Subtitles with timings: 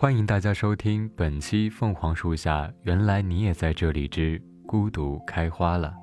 [0.00, 5.94] 欢迎大家收听本期《凤凰树下原来你也在这里之孤独开花了》。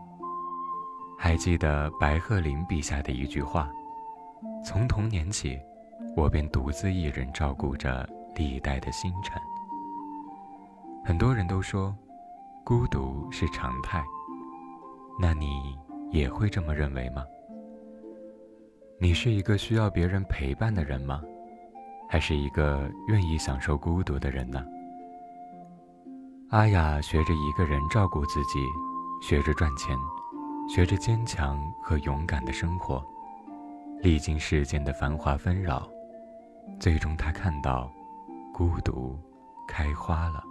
[1.17, 3.68] 还记得白鹤林笔下的一句话
[4.64, 5.58] ：“从童年起，
[6.16, 9.36] 我便独自一人照顾着历代的星辰。”
[11.04, 11.91] 很多人都说，
[12.64, 14.05] 孤独是常态。
[15.20, 15.75] 那你
[16.11, 17.25] 也会这么认为吗？
[19.00, 21.20] 你是一个需要别人陪伴的人吗？
[22.09, 24.63] 还是一个愿意享受孤独的人呢？
[26.49, 28.65] 阿雅学着一个人照顾自己，
[29.21, 29.98] 学着赚钱，
[30.70, 33.05] 学着坚强和勇敢的生活，
[34.01, 35.89] 历经世间的繁华纷扰，
[36.79, 37.91] 最终她看到，
[38.53, 39.20] 孤独
[39.67, 40.41] 开花了。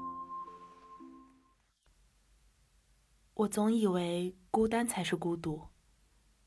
[3.33, 5.63] 我总以为孤单才是孤独，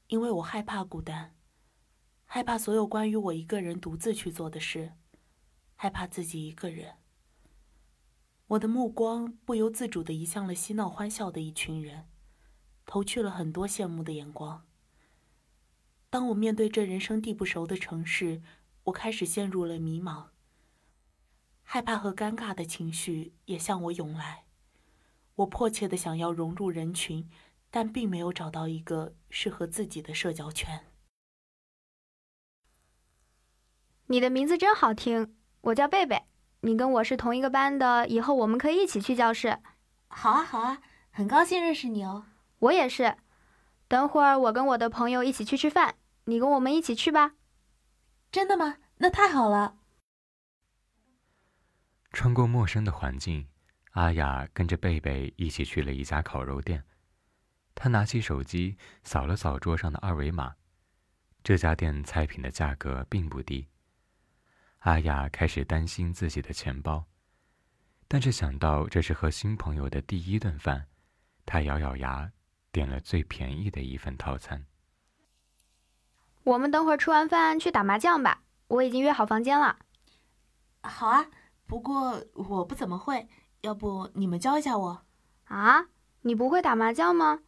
[0.07, 1.35] 因为我害怕孤单，
[2.31, 4.93] 害怕所有关于我一个人独自去做的事。
[5.75, 6.97] 害怕自己一个人，
[8.49, 12.05] 我的目光不由自主地移向了嬉闹欢笑的一群人，
[12.85, 14.63] 投去了很多羡慕的眼光。
[16.11, 18.43] 当我面对这人生地不熟的城市，
[18.83, 20.27] 我开始陷入了迷茫。
[21.63, 24.45] 害怕和尴尬的情绪也向我涌来，
[25.33, 27.27] 我迫切的想要融入人群，
[27.71, 30.88] 但并没有找到一个适合自己的社交圈。
[34.11, 35.35] 你的名字真好听。
[35.61, 36.23] 我叫贝贝，
[36.61, 39.59] 你跟我是同一个班的，以后我们可以一起去教室。
[40.07, 42.25] 好啊，好啊，很高兴认识你哦。
[42.57, 43.17] 我也是。
[43.87, 45.93] 等会儿我跟我的朋友一起去吃饭，
[46.25, 47.33] 你跟我们一起去吧。
[48.31, 48.77] 真的吗？
[48.97, 49.75] 那太好了。
[52.11, 53.47] 穿过陌生的环境，
[53.91, 56.83] 阿雅跟着贝贝一起去了一家烤肉店。
[57.75, 60.55] 她拿起手机扫了扫桌上的二维码，
[61.43, 63.67] 这家店菜品的价格并不低。
[64.79, 67.03] 阿雅开始担心自己的钱包，
[68.07, 70.87] 但是想到这是和新朋友的第一顿饭，
[71.45, 72.31] 她咬咬牙，
[72.71, 74.65] 点了最便宜的一份套餐。
[76.43, 79.79] 我们等会儿吃完饭去打麻将吧，我已经约好房间了。
[80.81, 81.27] 好啊，
[81.67, 83.27] 不过我不怎么会，
[83.59, 85.03] 要不你们教一下我？
[85.43, 85.87] 啊，
[86.21, 87.41] 你不会打麻将吗？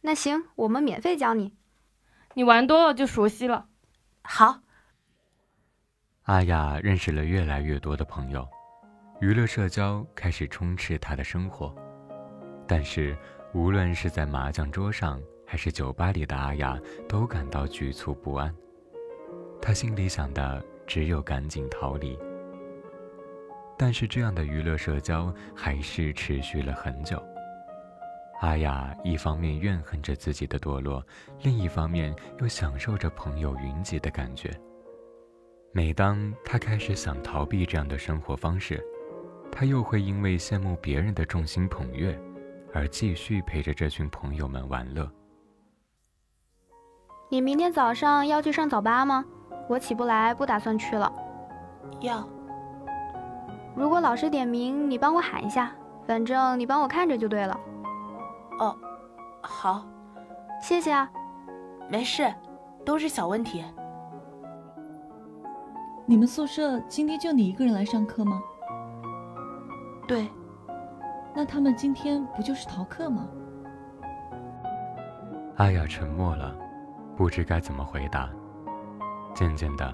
[0.00, 1.54] 那行，我们免费教你。
[2.34, 3.68] 你玩多了就熟悉了。
[4.22, 4.61] 好。
[6.26, 8.48] 阿雅认识了越来越多的朋友，
[9.20, 11.74] 娱乐社交开始充斥她的生活。
[12.64, 13.16] 但是，
[13.52, 16.78] 无论是在麻将桌上还是酒吧里的阿雅，
[17.08, 18.54] 都感到局促不安。
[19.60, 22.16] 她心里想的只有赶紧逃离。
[23.76, 27.20] 但是，这样的娱乐社交还是持续了很久。
[28.42, 31.04] 阿雅一方面怨恨着自己的堕落，
[31.42, 34.48] 另一方面又享受着朋友云集的感觉。
[35.74, 38.84] 每当他开始想逃避这样的生活方式，
[39.50, 42.20] 他又会因为羡慕别人的众星捧月，
[42.74, 45.10] 而继续陪着这群朋友们玩乐。
[47.30, 49.24] 你明天早上要去上早八吗？
[49.66, 51.10] 我起不来，不打算去了。
[52.00, 52.28] 要。
[53.74, 55.74] 如果老师点名，你帮我喊一下，
[56.06, 57.58] 反正你帮我看着就对了。
[58.58, 58.76] 哦，
[59.40, 59.86] 好，
[60.60, 61.10] 谢谢啊。
[61.88, 62.30] 没事，
[62.84, 63.64] 都是小问题。
[66.12, 68.42] 你们宿舍今天就你一个人来上课吗？
[70.06, 70.28] 对。
[71.34, 73.26] 那他们今天不就是逃课吗？
[75.56, 76.54] 阿雅沉默了，
[77.16, 78.28] 不知该怎么回答。
[79.32, 79.90] 渐渐的，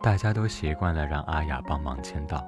[0.00, 2.44] 大家都习惯了让阿雅帮忙签到，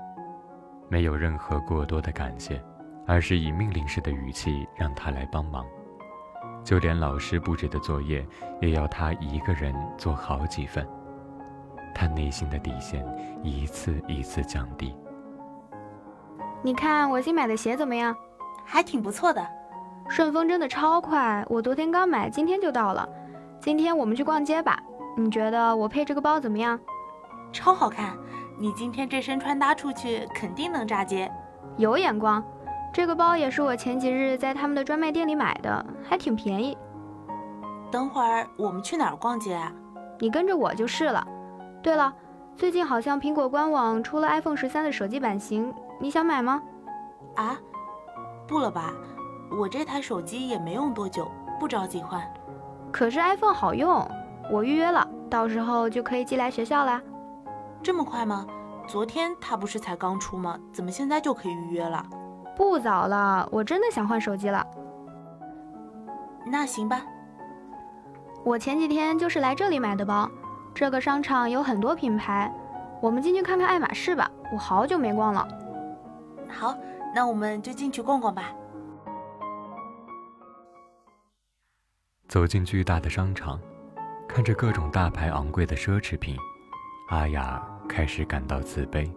[0.89, 2.61] 没有任何过多的感谢，
[3.07, 5.65] 而是以命令式的语气让她来帮忙。
[6.65, 8.27] 就连老师布置的作业，
[8.61, 10.85] 也要她一个人做好几份。
[11.99, 13.05] 他内心的底线
[13.43, 14.95] 一次一次降低。
[16.63, 18.15] 你看我新买的鞋怎么样？
[18.65, 19.45] 还挺不错的。
[20.09, 23.09] 顺丰真的超快，我昨天刚买，今天就到了。
[23.61, 24.81] 今天我们去逛街吧。
[25.17, 26.79] 你觉得我配这个包怎么样？
[27.53, 28.17] 超好看！
[28.57, 31.29] 你今天这身穿搭出去肯定能炸街。
[31.79, 32.41] 有眼光。
[32.93, 36.79] 这个包也是我前几日在他们的专卖店里买的，还挺便宜。
[37.91, 39.73] 等会儿我们去哪儿逛街啊？
[40.21, 41.27] 你跟着我就是了。
[41.83, 42.13] 对了，
[42.57, 46.63] 最近好像苹果官网出了 iPhone 十三的手机版型，你想买吗？
[47.37, 47.57] 啊，
[48.47, 48.93] 不了吧，
[49.51, 52.21] 我这台手机也没用多久，不着急换。
[52.91, 54.07] 可是 iPhone 好用，
[54.51, 57.01] 我预约了，到时候就可以寄来学校啦。
[57.83, 58.47] 这么快吗？
[58.89, 60.59] 昨天它不是才刚出吗？
[60.73, 62.05] 怎么现在就可以预约了？
[62.57, 64.67] 不早了，我真的想换手机了。
[66.45, 67.03] 那行吧。
[68.43, 70.29] 我前几天就是来这里买的包。
[70.79, 72.55] 这个商场有很多品牌，
[73.03, 74.31] 我们进去看看爱马仕吧。
[74.53, 75.49] 我好久没逛了。
[76.49, 76.73] 好，
[77.13, 78.53] 那我们就进去逛逛吧。
[82.29, 83.61] 走进巨大的商场，
[84.29, 86.37] 看着各种大牌昂贵的奢侈品，
[87.09, 89.11] 阿雅开始感到自卑。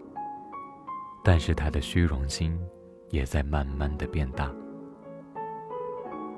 [1.24, 2.60] 但是她的虚荣心
[3.12, 4.52] 也在慢慢的变大。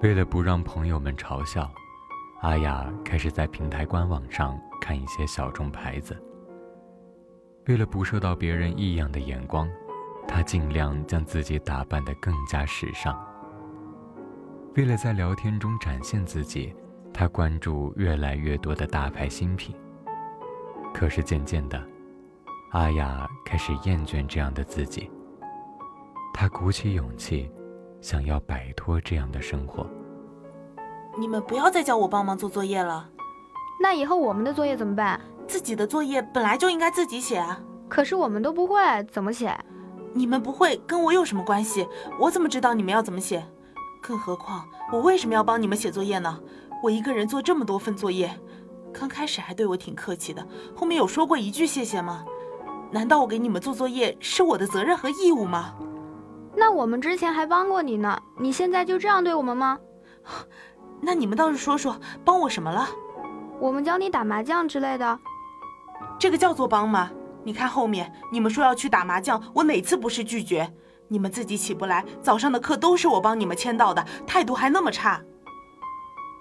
[0.01, 1.71] 为了不让朋友们嘲笑，
[2.43, 6.21] 阿雅开始在平台官网上看一些小众牌子。
[7.67, 9.65] 为了不受到别人异样的眼光，
[10.27, 13.17] 她尽量将自己打扮得更加时尚。
[14.75, 16.75] 为了在聊天中展现自己，
[17.13, 19.73] 她关注越来越多的大牌新品。
[20.93, 21.81] 可是渐渐的，
[22.71, 25.09] 阿雅开始厌倦这样的自己。
[26.33, 27.49] 她鼓起勇气，
[28.01, 29.89] 想要摆脱这样的生活。
[31.17, 33.09] 你们不要再叫我帮忙做作业了。
[33.79, 35.19] 那以后我们的作业怎么办？
[35.47, 37.59] 自己的作业本来就应该自己写啊。
[37.89, 39.53] 可是我们都不会，怎么写？
[40.13, 41.87] 你们不会跟我有什么关系？
[42.19, 43.45] 我怎么知道你们要怎么写？
[44.01, 46.39] 更何况我为什么要帮你们写作业呢？
[46.81, 48.37] 我一个人做这么多份作业，
[48.91, 50.45] 刚开始还对我挺客气的，
[50.75, 52.25] 后面有说过一句谢谢吗？
[52.91, 55.73] 难道我给你们做作业是我的责任和义务吗？
[56.55, 59.79] 那我们之前还帮过你呢，你现在就这样对我们吗？
[61.05, 62.87] 那你们倒是说说，帮我什么了？
[63.59, 65.19] 我们教你打麻将之类的。
[66.17, 67.11] 这个叫做帮吗？
[67.43, 70.73] 你看后面，你们说要去打麻将，我哪次不是拒绝？
[71.09, 75.21] 你们自己起不来，早上的课都是我帮你们签到的，态度还那么差。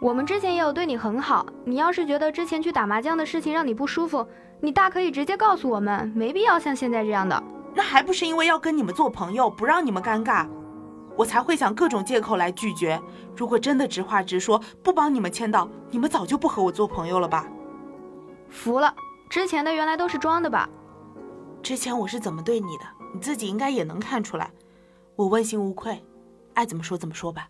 [0.01, 4.27] 我们之前也有对你很好，你要是觉得之前去打麻将的事情让你不舒服，
[4.61, 7.43] 你大可以直接告诉我们，没必要像现在这样的。
[7.75, 10.47] 那还不是因为要跟你们做朋友，不让你们尴尬，
[11.17, 13.01] 我才会想各种借口来拒绝。
[13.37, 17.47] 如果真的直话直说，不帮你们签到，你们早就不和我做朋友了吧？
[18.51, 18.95] 服了。
[19.31, 20.69] 之前的原来都是装的吧？
[21.63, 24.51] 之前我是怎么对你的，你自己应该也能看出来。
[25.17, 26.05] 我问心无愧，
[26.53, 27.49] 爱怎么说怎么说吧。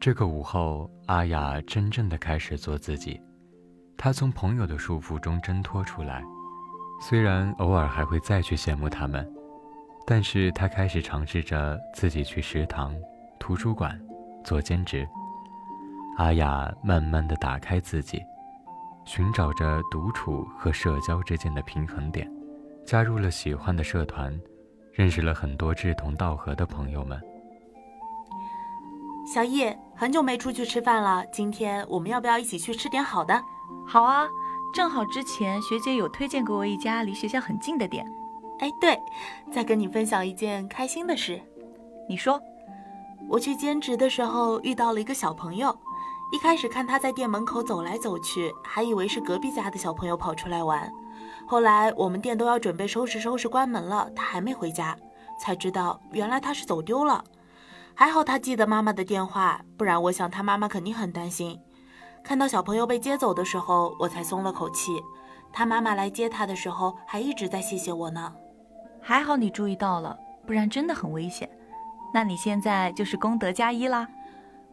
[0.00, 3.20] 这个午后，阿雅真正的开始做自己。
[3.96, 6.24] 她从朋友的束缚中挣脱出来，
[7.00, 9.30] 虽然偶尔还会再去羡慕他们，
[10.06, 12.94] 但是他开始尝试着自己去食堂、
[13.38, 14.00] 图书馆
[14.44, 15.08] 做兼职。
[16.18, 18.22] 阿雅慢慢的打开自己。
[19.04, 22.30] 寻找着独处和社交之间的平衡点，
[22.86, 24.32] 加入了喜欢的社团，
[24.92, 27.20] 认识了很多志同道合的朋友们。
[29.34, 29.64] 小易，
[29.96, 33.42] 很久没出去吃饭了，今天我们要不要一起去吃点好的？
[33.88, 34.28] 好啊，
[34.72, 38.06] 正好之前学姐有推荐给我一家离学校很近的店。
[38.62, 38.96] 哎，对，
[39.52, 41.42] 再跟你分享一件开心的事。
[42.08, 42.40] 你说，
[43.28, 45.76] 我去兼职的时候遇到了一个小朋友。
[46.32, 50.90] 一开始看他在店门口走来走去，还以为是隔壁家的小朋友跑出来玩。
[51.44, 54.96] 后来我们店都要准备收拾收拾关门了，他还没回家，
[55.40, 57.24] 才知道原来他是走丢了。
[57.94, 61.58] 还好他记得妈妈的电话，不然我想他妈妈肯定很担心。
[62.22, 65.02] 看到小朋友被接走的时候，我才松了口气。
[65.52, 68.32] 他妈妈来接他的时候，还一直在谢谢我呢。
[69.02, 70.16] 还好你注意到了，
[70.46, 71.50] 不然真的很危险。
[72.14, 74.08] 那你现在就是功德加一啦。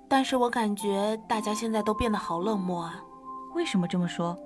[0.08, 3.02] 但是我感觉大家现在都变得好冷漠啊！
[3.54, 4.38] 为什么这么说？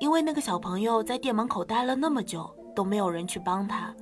[0.00, 3.94] 因为那个小朋友在店门口待了那么久，都没有人去帮他。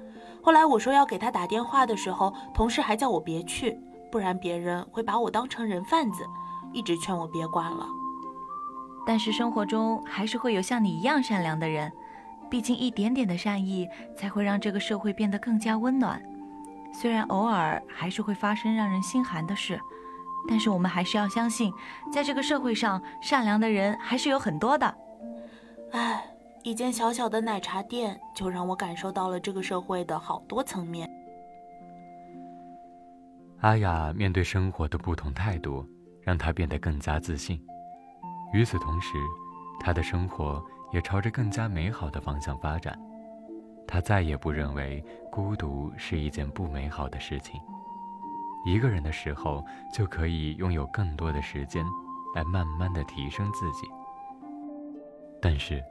[0.42, 3.78] 后来我说要给他打电话的时候，同事还叫我别去，
[4.10, 6.24] 不然别人会把我当成人贩子，
[6.72, 7.86] 一直劝我别管了。
[9.06, 11.92] 但是生活中还是会有像你一样善良的人，
[12.50, 16.20] 毕竟一点点的善意才会让这个社会变得更加温暖。
[16.92, 19.80] 虽然偶尔还是会发生让人心寒的事。
[20.48, 21.70] 但是我们还是要相信，
[22.10, 24.96] 在这个社会上，善良的人还是有很多的。
[25.92, 26.24] 唉，
[26.62, 31.06] 一间小小的奶茶店，就让我感受到了这个社会的好多层面。
[33.60, 35.86] 阿雅面对生活的不同态度，
[36.22, 37.62] 让她变得更加自信。
[38.54, 39.18] 与此同时，
[39.78, 42.98] 她的生活也朝着更加美好的方向发展。
[43.86, 47.60] 他再也不认为孤独是一件不美好的事情。
[48.64, 51.84] 一个人的时候，就可以拥有更多的时间，
[52.34, 53.88] 来慢慢的提升自己。
[55.40, 55.82] 但是，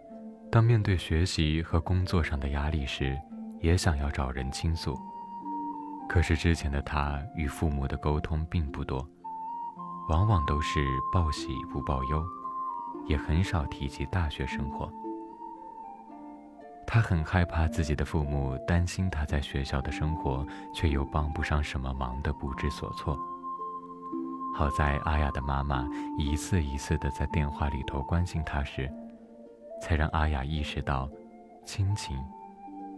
[0.51, 3.19] 当面对学习和工作上的压力时，
[3.59, 4.95] 也想要找人倾诉。
[6.07, 9.05] 可是之前的他与父母的沟通并不多，
[10.07, 10.79] 往往都是
[11.11, 12.23] 报喜不报忧，
[13.09, 14.89] 也很少提及大学生活。
[16.87, 23.19] 他很害怕自己的父母担心他在学校的生活，却又帮不上什么忙的不知所措。
[24.55, 25.87] 好在阿雅的妈妈
[26.17, 28.91] 一次一次的在电话里头关心他时，
[29.81, 31.07] 才让阿雅意识到，
[31.63, 32.17] 亲情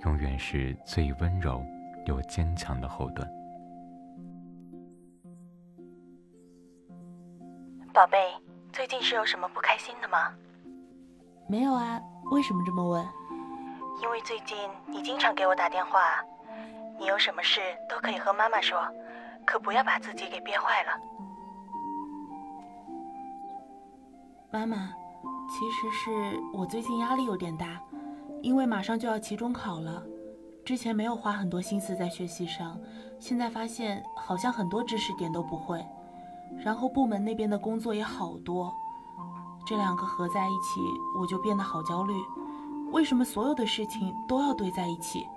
[0.06, 1.62] 永远是最温柔
[2.06, 3.28] 又坚强的后盾。
[7.94, 8.18] 宝贝，
[8.74, 10.32] 最近是有什么不开心的吗？
[11.48, 12.02] 没有啊，
[12.32, 13.06] 为什么这么问？
[14.02, 16.24] 因为最近你经常给我打电话，
[16.98, 17.60] 你有什么事
[17.90, 18.82] 都可以和妈妈说，
[19.46, 20.92] 可不要把自己给憋坏了。
[24.50, 24.94] 妈妈，
[25.50, 27.82] 其实是我最近压力有点大，
[28.42, 30.02] 因为马上就要期中考了，
[30.64, 32.80] 之前没有花很多心思在学习上，
[33.20, 35.86] 现在发现好像很多知识点都不会。
[36.64, 38.74] 然后部门那边的工作也好多，
[39.66, 40.82] 这两个合在一起，
[41.20, 42.14] 我就变得好焦虑。
[42.92, 45.28] 为什么所有的事情都要堆在一起？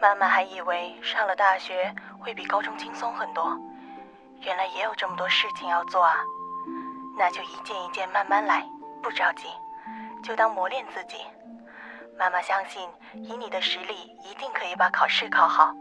[0.00, 3.58] 妈妈还以为上了大学会比高中轻松很多，
[4.42, 6.16] 原来也有这么多事情要做啊！
[7.16, 8.68] 那就一件一件慢慢来，
[9.02, 9.46] 不着急，
[10.22, 11.16] 就当磨练自己。
[12.18, 15.72] 妈妈相信，以你的实力，一定可以把考试考好，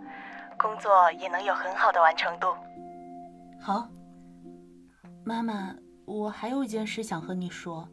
[0.58, 2.56] 工作也能有很好的完成度。
[3.66, 3.88] 好，
[5.24, 7.88] 妈妈，我还有一件事想和你说。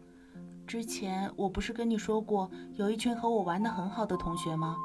[0.66, 4.76] 之前我不是跟你说过，有一群和我玩的很好的同学吗？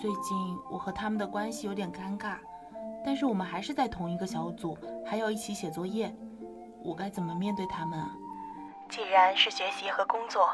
[0.00, 2.38] 最近我和他们的关系有点尴尬，
[3.04, 4.76] 但是我们还是在同一个小组，
[5.06, 6.12] 还要一起写作业。
[6.82, 8.10] 我该怎么面对他们啊？
[8.88, 10.50] 既然是学习和工作，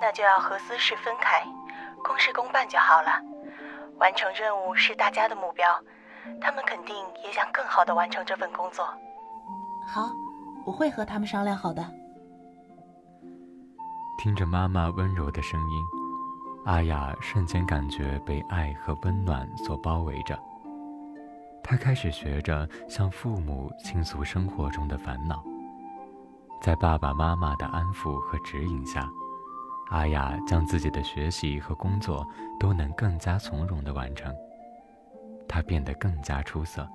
[0.00, 1.44] 那就要和私事分开，
[2.02, 3.20] 公事公办就好了。
[3.98, 5.68] 完成任务是大家的目标。
[6.40, 8.86] 他们肯定也想更好的完成这份工作。
[9.86, 10.10] 好，
[10.64, 11.84] 我会和他们商量好的。
[14.18, 15.82] 听着妈妈温柔的声音，
[16.64, 20.38] 阿雅瞬间感觉被爱和温暖所包围着。
[21.62, 25.44] 她开始学着向父母倾诉生活中的烦恼，
[26.60, 29.08] 在爸爸妈妈的安抚和指引下，
[29.90, 32.26] 阿雅将自己的学习和工作
[32.58, 34.34] 都能更加从容的完成。
[35.48, 36.88] 他变得更加出色。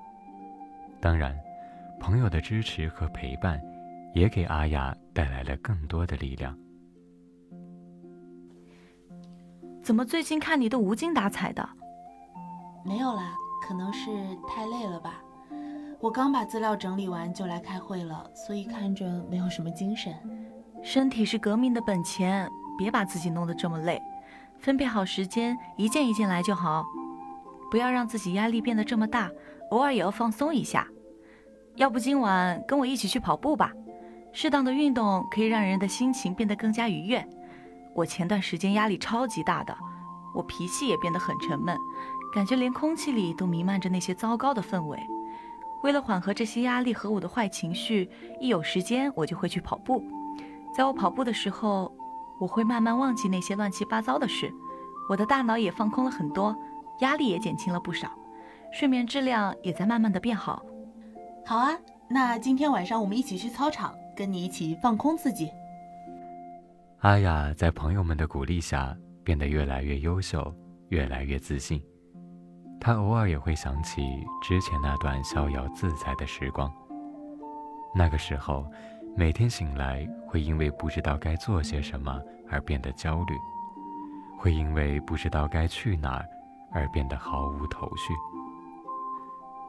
[1.00, 1.38] 当然，
[2.00, 3.62] 朋友的支持和陪伴，
[4.14, 6.58] 也给阿雅带来了更多的力量。
[9.84, 11.68] 怎么最近看你都无精打采的？
[12.86, 13.36] 没有啦，
[13.68, 14.10] 可能是
[14.48, 15.22] 太累了吧。
[16.00, 20.14] 我刚把资料整理完就来开会了，所以看着没有什么精神。
[20.84, 24.02] 身体是革命的本钱，别把自己弄得这么累。
[24.60, 26.84] 分配好时间，一件一件来就好。
[27.72, 29.32] 不要让自己压力变得这么大，
[29.72, 30.86] 偶尔也要放松一下。
[31.78, 33.72] 要不今晚跟我一起去跑步吧？
[34.34, 37.26] 适当的运动可以让人的心情变得更加愉悦。
[37.96, 39.76] 我前段时间压力超级大的，
[40.36, 41.78] 我脾气也变得很沉闷，
[42.34, 45.00] 感觉连空气里都弥漫着那些糟糕的氛围。
[45.82, 48.10] 为了缓和这些压力和我的坏情绪，
[48.40, 50.04] 一有时间我就会去跑步。
[50.76, 51.92] 在我跑步的时候，
[52.38, 54.54] 我会慢慢忘记那些乱七八糟的事，
[55.10, 56.56] 我的大脑也放空了很多。
[57.00, 58.12] 压力也减轻了不少，
[58.72, 60.64] 睡眠质量也在慢慢的变好。
[61.46, 61.78] 好啊，
[62.10, 65.50] 那今天晚上我们一起去操场，跟你一起放空自己。
[67.00, 70.54] 阿雅在朋友们的鼓励下变得越来越优秀，
[70.90, 71.82] 越来越自信。
[72.80, 74.02] 她偶尔也会想起
[74.42, 76.72] 之前那段逍遥自在的时光。
[77.96, 78.66] 那个时候，
[79.16, 83.36] 每天醒来会因为不知道该做些什么而变得焦虑，
[84.38, 86.26] 会因为不知道该去哪儿。
[86.72, 88.14] 而变得毫无头绪。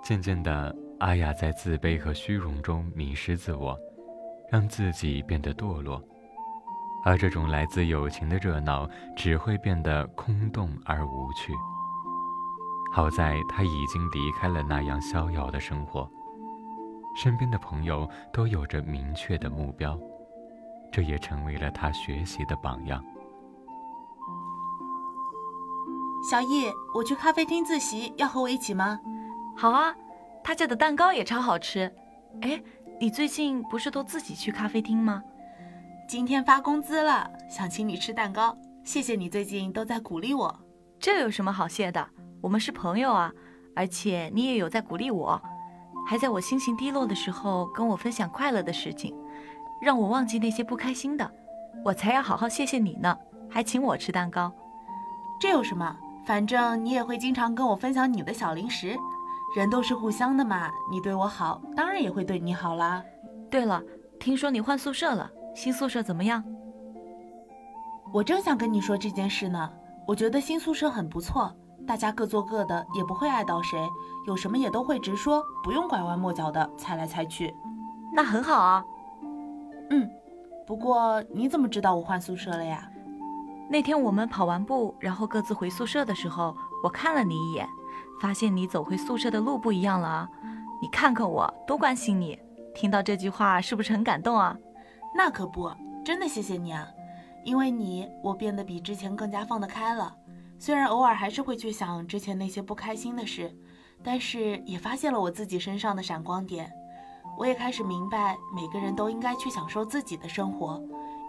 [0.03, 3.79] 渐渐的，阿雅在自卑和虚荣中迷失自我，
[4.51, 6.03] 让自己变得堕落。
[7.05, 11.53] 而这种来自友情的热闹，只会变得空洞而无趣。
[12.95, 16.09] 好在她已经离开了那样逍遥的生活，
[17.17, 19.99] 身边的朋友都有着明确的目标，
[20.93, 23.03] 这也成为了她学习的榜样。
[26.23, 29.01] 小易，我去咖啡厅自习，要和我一起吗？
[29.57, 29.95] 好啊，
[30.45, 31.93] 他家的蛋糕也超好吃。
[32.43, 32.63] 哎，
[33.01, 35.23] 你最近不是都自己去咖啡厅吗？
[36.09, 38.57] 今天发工资了，想请你吃蛋糕。
[38.85, 40.55] 谢谢你最近都在鼓励我。
[41.01, 42.09] 这有什么好谢的？
[42.41, 43.33] 我们是朋友啊，
[43.75, 45.41] 而且你也有在鼓励我，
[46.07, 49.13] 还在我心情低落的时候跟我分享快乐的事情，
[49.81, 51.29] 让我忘记那些不开心的。
[51.85, 53.19] 我才要好好谢谢你呢，
[53.51, 54.53] 还请我吃蛋糕。
[55.41, 55.97] 这有什么？
[56.25, 58.97] 反正你也会经常跟我分享你的小零食，
[59.57, 60.71] 人都是互相的嘛。
[60.91, 63.03] 你对我好，当然也会对你好啦。
[63.51, 63.83] 对了，
[64.21, 66.43] 听说你换宿舍了，新宿舍怎么样？
[68.13, 69.71] 我正想跟你说这件事呢。
[70.07, 71.55] 我觉得新宿舍很不错，
[71.87, 73.79] 大家各做各的，也不会碍到谁，
[74.27, 77.55] 有什么也都会直说，不用拐弯抹角的猜来猜去。
[78.15, 78.85] 那很好啊。
[79.91, 80.11] 嗯，
[80.67, 82.89] 不过你怎么知道我换宿舍了呀？
[83.73, 87.67] 那天我们跑完步，然后各自回宿舍的时候，我看了你一眼，
[88.21, 90.29] 发现你走回宿舍的路不一样了啊！
[90.83, 92.39] 你看看我，多关心你。
[92.75, 94.55] 听到这句话是不是很感动啊？
[95.17, 95.71] 那可不，
[96.05, 96.87] 真的谢谢你啊！
[97.47, 100.15] 因为你，我变得比之前更加放得开了。
[100.59, 103.57] 虽然偶尔还是会去想之前那些不开心的事，
[104.03, 106.71] 但是也发现了我自己身上的闪光点。
[107.39, 110.79] 我也开始明白，每个人都应该去享受自己的生活，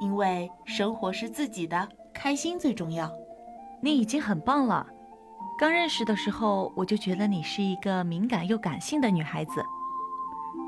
[0.02, 1.88] 因为生活是自己的。
[2.14, 3.12] 开心最重要，
[3.82, 4.86] 你已经很棒了。
[5.58, 9.64] 刚认识的时候，我就觉得你是一个敏感又感性的女孩子。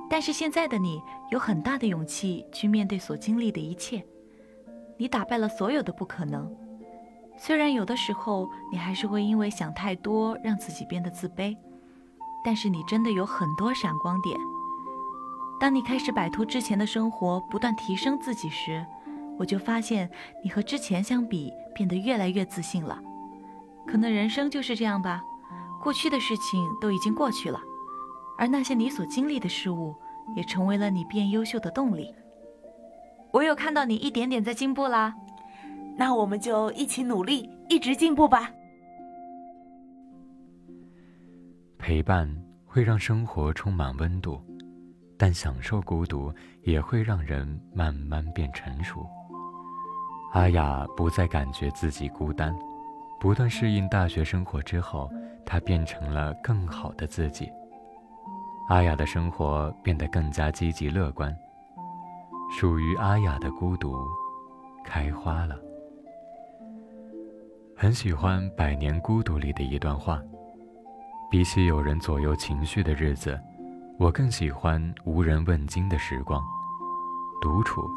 [0.10, 4.06] 但是现在的你有很大的勇气去面对所经历的一切，
[4.98, 6.56] 你打败了所有的不可能。
[7.38, 11.58] 虽然有的时候你还是会因为想太多让自己变得自卑，
[12.44, 14.38] 但是你真的有很多闪光点。
[15.60, 18.86] 当你开始摆脱之前的生活，不断提升自己时，
[19.38, 20.10] 我就发现
[20.44, 23.01] 你和之前相比变得越来越自信了。
[23.88, 25.22] 可能人生就是这样吧，
[25.84, 27.60] 过去的事情都已经过去了，
[28.38, 29.94] 而那些你所经历的事物
[30.36, 32.13] 也成为了你变优秀的动力。
[33.32, 35.13] 我有看到你一点点在进步啦，
[35.98, 38.51] 那我们就一起努力，一直进步吧。
[41.77, 42.27] 陪伴
[42.65, 44.42] 会让生活充满温度，
[45.18, 49.06] 但享受孤独也会让人慢慢变成熟。
[50.36, 52.54] 阿雅不再感觉自己孤单，
[53.22, 55.10] 不断适应大学生活之后，
[55.46, 57.50] 她变成了更好的自己。
[58.68, 61.34] 阿雅的生活变得更加积极乐观，
[62.60, 63.96] 属于阿雅的孤独
[64.84, 65.56] 开花了。
[67.74, 70.22] 很喜欢《百年孤独》里的一段话：
[71.32, 73.39] 比起有人左右情绪的日子，
[73.98, 76.44] 我更喜欢无人问津的时光，
[77.42, 77.89] 独处，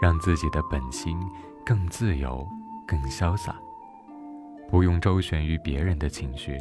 [0.00, 1.20] 让自己的本心。
[1.64, 2.46] 更自由，
[2.86, 3.56] 更潇洒，
[4.68, 6.58] 不用周旋于别人的情绪，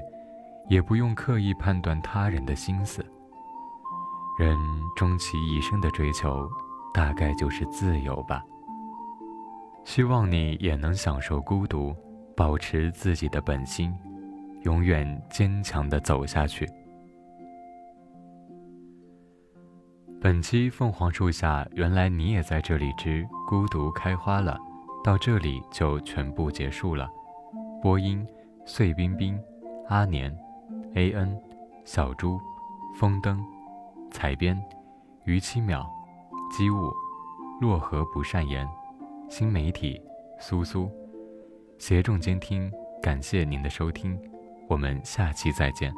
[0.69, 3.06] 也不用刻意判断他人的心思。
[4.39, 4.58] 人
[4.95, 6.49] 终其一生的追求，
[6.93, 8.41] 大概就是自由吧。
[9.84, 11.93] 希望你也能享受孤独，
[12.36, 13.93] 保持自己的本心，
[14.62, 16.65] 永远坚强的走下去。
[20.21, 24.58] 本期凤凰树下，原来你也在这里之孤独开花了。
[25.04, 27.10] 到这里就全部结束了。
[27.82, 28.26] 播音：
[28.66, 29.38] 碎冰冰、
[29.89, 30.34] 阿年、
[30.96, 31.38] A N、
[31.84, 32.39] 小猪、
[32.96, 33.44] 风灯、
[34.12, 34.58] 采编：
[35.26, 35.86] 于七秒、
[36.50, 36.89] 机务、
[37.60, 38.66] 洛河不善言、
[39.30, 40.02] 新媒体：
[40.39, 40.89] 苏苏。
[41.78, 44.18] 协众监听，感谢您的收听，
[44.70, 45.94] 我们下期再见。